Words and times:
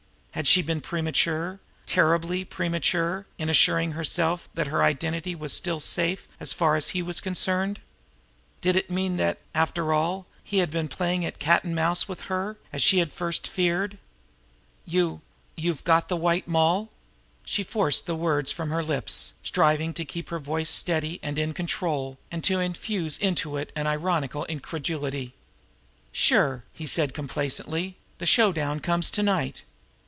Had 0.33 0.47
she 0.47 0.61
been 0.61 0.79
premature, 0.79 1.59
terribly 1.85 2.45
premature, 2.45 3.27
in 3.37 3.49
assuring 3.49 3.91
herself 3.91 4.49
that 4.53 4.67
her 4.67 4.81
identity 4.81 5.35
was 5.35 5.51
still 5.51 5.81
safe 5.81 6.25
as 6.39 6.53
far 6.53 6.77
as 6.77 6.91
he 6.91 7.01
was 7.01 7.19
concerned? 7.19 7.81
Did 8.61 8.77
it 8.77 8.89
mean 8.89 9.17
that, 9.17 9.39
after 9.53 9.91
all, 9.93 10.25
he 10.41 10.59
had 10.59 10.71
been 10.71 10.87
playing 10.87 11.25
at 11.25 11.37
cat 11.37 11.65
and 11.65 11.75
mouse 11.75 12.07
with 12.07 12.21
her, 12.21 12.57
as 12.71 12.81
she 12.81 12.99
had 12.99 13.09
at 13.09 13.13
first 13.13 13.45
feared? 13.45 13.99
"You 14.85 15.21
you've 15.57 15.83
got 15.83 16.07
the 16.07 16.15
White 16.17 16.47
Moll?" 16.47 16.89
She 17.43 17.61
forced 17.61 18.05
the 18.05 18.15
words 18.15 18.53
from 18.53 18.69
her 18.69 18.81
lips, 18.83 19.33
striving 19.43 19.93
to 19.95 20.05
keep 20.05 20.29
her 20.29 20.39
voice 20.39 20.71
steady 20.71 21.19
and 21.21 21.37
in 21.37 21.53
control, 21.53 22.17
and 22.31 22.41
to 22.45 22.57
infuse 22.59 23.17
into 23.17 23.57
it 23.57 23.71
an 23.75 23.85
ironical 23.85 24.45
incredulity. 24.45 25.33
"Sure!" 26.13 26.63
he 26.71 26.87
said 26.87 27.13
complacently. 27.13 27.97
"The 28.17 28.25
showdown 28.25 28.79
comes 28.79 29.11
to 29.11 29.21
night. 29.21 29.63